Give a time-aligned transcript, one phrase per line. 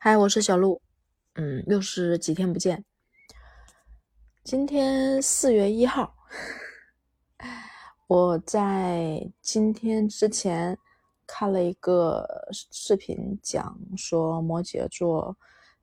[0.00, 0.80] 嗨，我是小鹿。
[1.34, 2.84] 嗯，又是几天不见。
[4.44, 6.14] 今天四月一号，
[8.06, 10.78] 我在今天之前
[11.26, 15.36] 看了一个视频，讲说摩羯座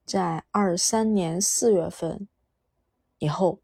[0.06, 2.26] 在二三年四月份
[3.18, 3.60] 以后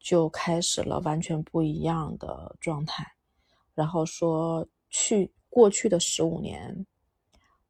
[0.00, 3.06] 就开始了完全不一样的状态，
[3.74, 6.86] 然后说去过去的十五年，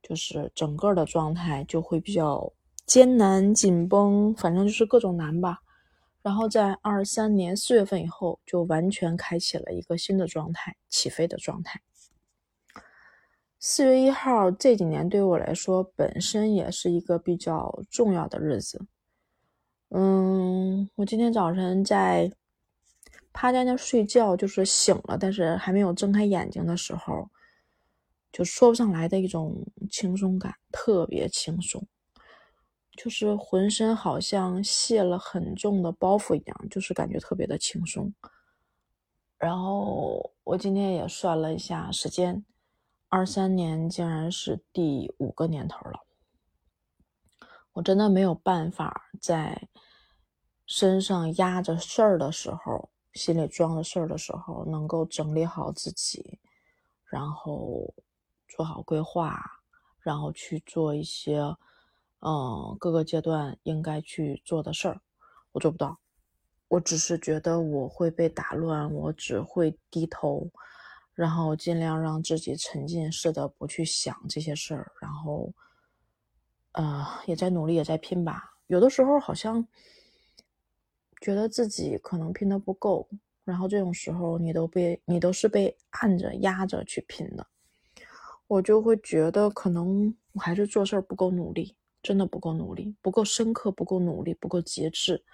[0.08, 2.52] 就是整个的状态就会比较
[2.86, 5.58] 艰难、紧绷，反正就是各种难吧。
[6.22, 11.80] 然后在二三年四月份以后，就完全开启了一个新的状态，起飞的状态。
[13.58, 18.86] 四月一号这几年对我来说，本身也是一个比较重要的日子。
[19.90, 22.30] 嗯，我今天早晨在
[23.32, 27.28] 趴在那睡觉，就是醒了，但是还没有睁开眼睛的时候，
[28.36, 31.82] 就说不上来的一种轻松感，特别轻松。
[32.94, 38.12] 就是浑身好像卸了很重的包袱一样，就是感觉特别的轻松。
[39.38, 42.44] 然后我今天也算了一下时间，
[43.08, 46.00] 二三年竟然是第五个年头了。
[47.72, 49.66] 我真的没有办法在
[50.66, 56.38] 身上压着事儿的时候，心里装着事儿的时候，能够整理好自己，
[57.06, 57.94] 然后
[58.56, 59.38] 做好规划，
[60.00, 61.42] 然后去做一些。
[62.20, 65.00] 嗯，各个阶段应该去做的事儿，
[65.52, 66.00] 我做不到。
[66.66, 70.50] 我只是觉得我会被打乱，我只会低头，
[71.14, 75.52] 然后尽量让自己沉浸式的不去想这些事儿，然后，
[76.72, 78.56] 呃，也在努力，也在拼吧。
[78.66, 79.64] 有的时候好像
[81.20, 83.06] 觉得自己可能拼的不够，
[83.44, 87.46] 然后这种时候你都被你都是被按着压着去拼的，
[88.46, 91.76] 我就会觉得可能我还是做事儿不够努力。
[92.02, 95.24] 真的不够努力，不够深刻，不够努力，不够节制，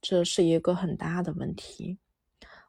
[0.00, 1.96] 这是一个很大的问题。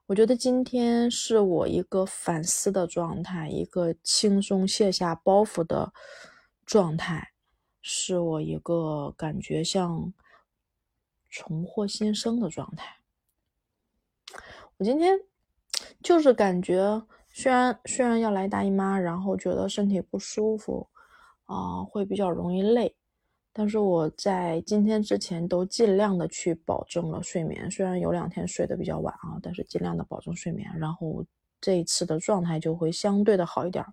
[0.06, 5.92] 我觉得今天是我一个反思的状态，一个轻松卸下包袱的
[6.64, 7.32] 状态，
[7.82, 10.14] 是我一个感觉像
[11.28, 12.98] 重获新生的状态。
[14.78, 15.20] 我今天
[16.04, 17.02] 就是感觉，
[17.42, 20.86] 虽然虽然要来大姨妈，然后觉得身体不舒服，
[21.46, 22.94] 啊，会比较容易累。
[23.54, 31.24] 但是我在今天之前都尽量的去保证了睡眠，虽然有两天睡得比较晚啊，但是尽量的保证睡眠，然后
[31.62, 33.86] 这一次的状态就会相对的好一点。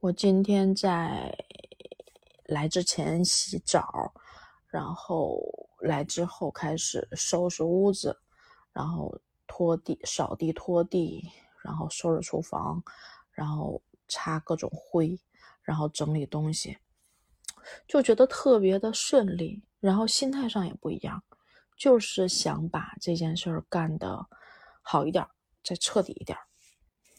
[0.00, 1.34] 我今天在
[2.48, 4.12] 来之前洗澡，
[4.66, 5.40] 然后
[5.80, 8.14] 来之后开始收拾屋子，
[8.74, 11.30] 然后拖地、扫地、拖地，
[11.68, 12.82] 然后收拾厨房，
[13.30, 15.20] 然后擦各种灰，
[15.62, 16.78] 然后整理东西。
[17.86, 21.22] 就觉得特别的顺利，然后心态上也不一样，
[21.76, 24.26] 就是想把这件事儿干得
[24.80, 25.26] 好一点，
[25.62, 26.38] 再彻底一点。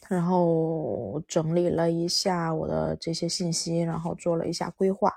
[0.08, 5.14] 然后整理了一下我的这些信息，然后做了一下规划，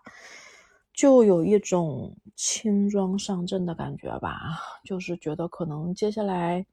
[0.92, 4.60] 就有一种轻装上阵的感觉吧。
[4.84, 6.66] 就是觉得可能接下来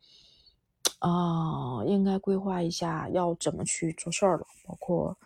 [0.99, 5.17] 啊，应该规划一下要怎么去做事儿了，包括。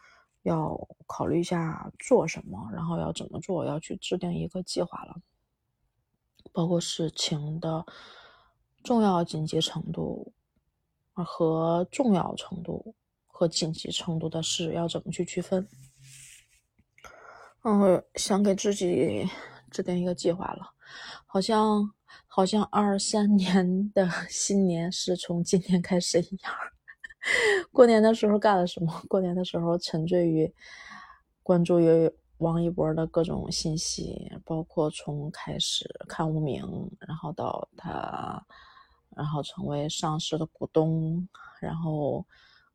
[0.44, 5.16] 要考虑一下做什么，然后要怎么做，要去制定一个计划了。
[6.52, 7.86] 包括事情的
[8.84, 10.34] 重要紧急程度
[11.14, 12.94] 和重要程度
[13.26, 15.66] 和紧急程度的事要怎么去区分？
[17.64, 19.26] 嗯，想给自己
[19.72, 20.74] 制定一个计划了。
[21.26, 21.90] 好像
[22.28, 26.54] 好像二三年的 新年是从今天开始一样。
[27.72, 29.02] 过年的时候干了什么？
[29.08, 30.54] 过年的时候沉醉于
[31.42, 36.62] 关注于王一博的各种信息，包括从开始看无名，
[37.00, 38.46] 然后到他，
[39.16, 41.26] 然后成为上市的股东，
[41.62, 42.26] 然后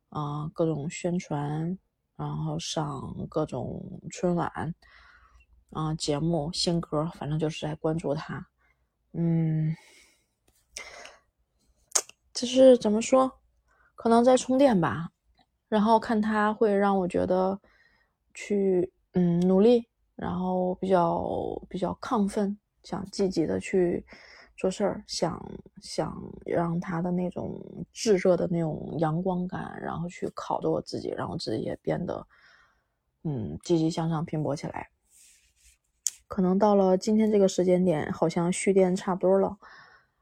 [0.09, 1.77] 啊各种宣传，
[2.15, 4.73] 然后上各种春晚
[5.71, 8.47] 啊节目新歌，反正就是在关注他。
[9.13, 9.75] 嗯，
[12.33, 13.39] 就是怎么说？
[13.95, 15.09] 可能在充电吧，
[15.67, 17.59] 然后看它会让我觉得
[18.33, 24.05] 去嗯努力，然后比较比较亢奋，想积极的去
[24.55, 25.43] 做事儿，想
[25.81, 26.15] 想
[26.45, 27.59] 让他的那种
[27.91, 32.25] 炙热的那种阳光感，然后去烤着我自己，让我自己也变得
[33.23, 34.89] 嗯积极向上，拼搏起来。
[36.29, 39.57] 可能到了今天这个时间点，好像蓄电差不多了。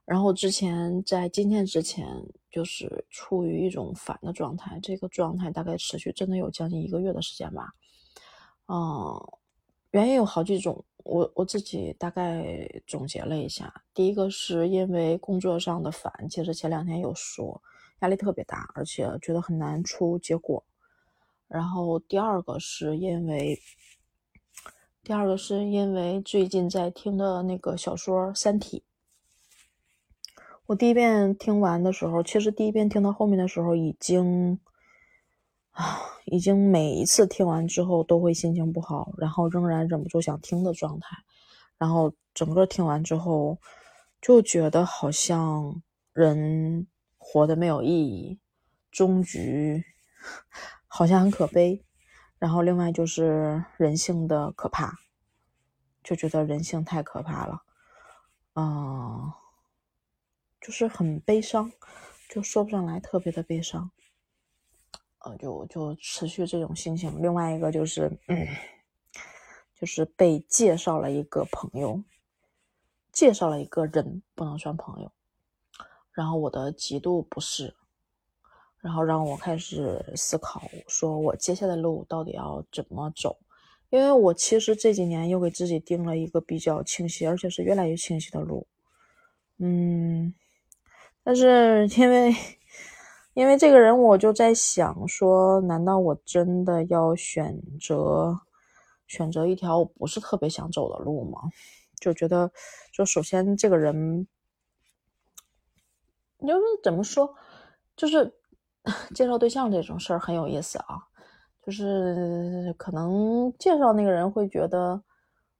[0.06, 2.08] 然后之前在今天之前，
[2.50, 7.74] 就是处于一种反的状态，这个状态大概持续真的有将近一个月的时间吧。
[8.70, 9.22] 嗯，
[9.92, 13.84] 原因有好几种，我我自己大概总结了一下。
[13.94, 17.62] 第一个是因为工作上的烦，其实前两天有说，
[18.00, 20.64] 压力特别大，而且觉得很难出结果。
[21.50, 23.60] 然后第二个是因为，
[25.08, 28.84] 第二个是因为最近在听的那个小说《三体》，
[30.66, 34.60] 我第一遍听完的时候，其实第一遍听到后面的时候已经。
[35.72, 41.16] 啊，已经每一次听完之后都会心情不好，然后仍然忍不住想听的状态，
[41.78, 43.58] 然后整个听完之后
[44.22, 45.82] 就觉得好像
[46.12, 46.86] 人
[47.18, 48.38] 活得没有意义，
[48.92, 49.82] 终局
[50.86, 51.82] 好像很可悲，
[52.40, 54.96] 然后另外就是人性的可怕，
[56.04, 57.64] 就觉得人性太可怕了，
[58.54, 59.32] 嗯，
[60.62, 61.72] 就是很悲伤，
[62.30, 63.90] 就说不上来，特别的悲伤。
[65.20, 67.22] 呃，就就持续这种心情。
[67.22, 68.48] 另外一个就是，嗯，
[69.76, 72.04] 就是被介绍了一个朋友，
[73.12, 75.12] 介绍了一个人，不能算朋友。
[76.12, 77.76] 然后我的极度不适，
[78.82, 83.38] 然后让我开始思考，说我接下来的路到底要怎么走？
[83.90, 88.68] 因为我其实这几年又给自己定了一个比较清晰，而且是越来越清晰的路。
[89.58, 90.34] 嗯，
[91.24, 92.36] 但是因为。
[93.34, 98.36] 因为这个人，我就在想说，难道我真的要选择
[99.06, 101.42] 选择一条我不是特别想走的路吗？
[102.00, 102.52] 就觉得，
[102.92, 104.28] 就首先这个人，
[106.40, 107.36] 就是怎么说，
[107.96, 108.37] 就是
[109.14, 111.00] 介绍对象这种事儿很有意思啊。
[111.64, 115.04] 就是可能介绍那个人会觉得，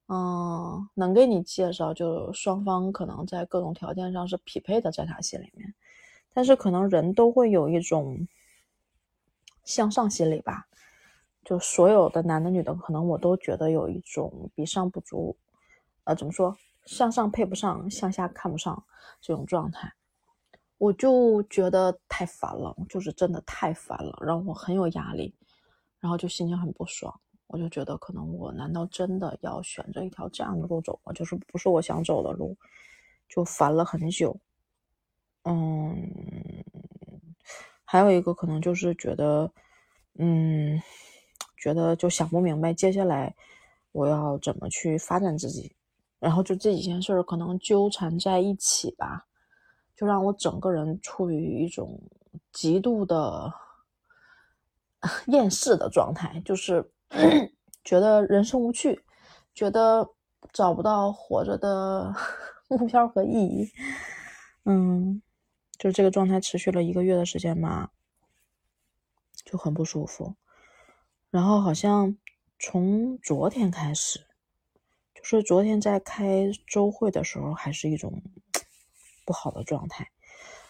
[0.08, 5.76] 嗯，能给你介绍，就双方可能在各种条件上是匹配的，在他心里面。
[6.34, 8.26] 但是可能人都会有一种
[9.66, 10.68] 向上心理吧，
[11.44, 15.36] 就所有的男的女的，可能我都觉得有一种比上不足，
[16.06, 18.82] 呃，怎么说，向上配不上，向下看不上
[19.20, 19.92] 这种状态，
[20.78, 25.34] 我就觉得太烦了，就是真的太烦了，让我很有压力，
[26.00, 31.12] 然后就心情很不爽，我就觉得可能我难道真的要选择一条这样的路走吗？
[31.14, 32.56] 就是不是我想走的路，
[33.28, 34.38] 就烦了很久。
[35.44, 36.14] 嗯，
[37.84, 39.52] 还有一个可能就是觉得，
[40.20, 40.80] 嗯，
[41.58, 43.34] 觉得就想不明白接下来
[43.94, 45.74] 我要怎么去发展自己，
[46.20, 49.26] 然后就这几件事可能纠缠在一起吧，
[49.98, 52.00] 就让我整个人处于一种
[52.54, 53.52] 极度的
[55.28, 56.90] 厌世的状态，就是
[57.84, 59.04] 觉得人生无趣，
[59.54, 60.08] 觉得
[60.54, 62.16] 找不到活着的
[62.70, 63.70] 目标和意义，
[64.64, 65.22] 嗯。
[65.80, 67.92] 就这个状态持续了一个月的时间吧，
[69.46, 70.34] 就很不舒服。
[71.30, 72.18] 然后好像
[72.58, 74.26] 从昨天开始，
[75.14, 78.24] 就是昨天在开周会的时候，还是一种
[79.28, 80.10] 不好的状态。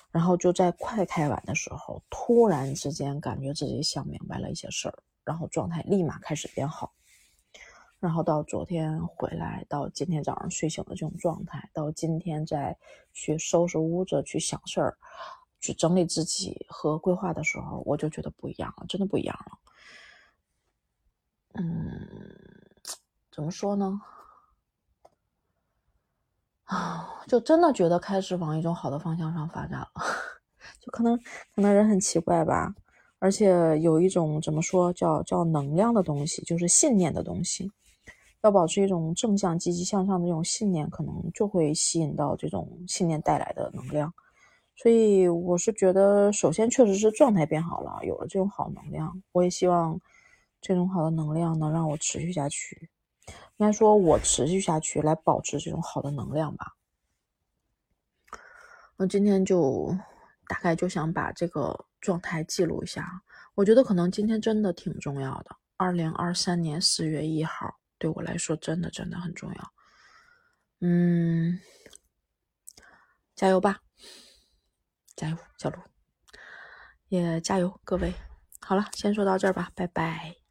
[0.09, 6.91] 然后就在快开完的时候，突然之间感觉自己想明白了一些事儿，然后状态立马开始变好。
[7.99, 12.75] 然后到昨天回来，到今天早上睡醒的这种状态，到今天再
[13.11, 14.97] 去收拾屋子、去想事儿、
[15.59, 19.59] 去整理自己和规划的时候，我就觉得不一样了，真的不一样了。
[21.53, 22.07] 嗯，
[23.31, 23.99] 怎么说呢？
[26.67, 29.87] 啊，就真的觉得开始往一种好的方向上发展了。
[30.81, 31.17] 就可能
[31.55, 32.73] 可能人很奇怪吧，
[33.19, 37.71] 而且有一种怎么说叫叫能量的东西，就是信念的东西。
[38.43, 44.13] 要保持一种正向、积极向上的这种信念，可能就会吸引到这种信念带来的能量。
[44.75, 49.23] 所以我是觉得，首先确实是状态变好了，有了这种好能量。
[49.31, 49.99] 我也希望
[50.61, 52.89] 这种好的能量能让我持续下去。
[53.57, 56.75] 应该说，我持续下去来保持这种好的能量吧。
[58.95, 59.95] 那今天就
[60.47, 63.21] 大概就想把这个状态记录一下。
[63.55, 65.55] 我觉得可能今天真的挺重要的。
[65.75, 67.79] 二零二三年四月一号。
[67.99, 69.73] 对我来说，真的真的很重要。
[70.81, 71.59] 嗯，
[73.35, 73.79] 加油吧，
[75.15, 75.79] 加油，小鹿，
[77.07, 78.13] 也加油，各位。
[78.61, 80.46] 好了，先说到这儿吧，拜拜。